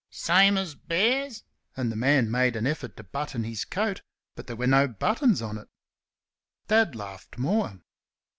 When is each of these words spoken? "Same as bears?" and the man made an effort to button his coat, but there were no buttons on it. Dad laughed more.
"Same 0.09 0.57
as 0.57 0.73
bears?" 0.73 1.43
and 1.77 1.91
the 1.91 1.95
man 1.95 2.31
made 2.31 2.55
an 2.55 2.65
effort 2.65 2.97
to 2.97 3.03
button 3.03 3.43
his 3.43 3.63
coat, 3.63 4.01
but 4.33 4.47
there 4.47 4.55
were 4.55 4.65
no 4.65 4.87
buttons 4.87 5.43
on 5.43 5.59
it. 5.59 5.67
Dad 6.67 6.95
laughed 6.95 7.37
more. 7.37 7.79